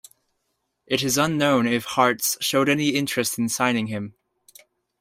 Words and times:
It 0.87 1.03
is 1.03 1.19
unknown 1.19 1.67
if 1.67 1.85
Hearts 1.85 2.35
showed 2.41 2.69
any 2.69 2.89
interest 2.89 3.37
in 3.37 3.49
signing 3.49 3.85
him. 3.85 4.15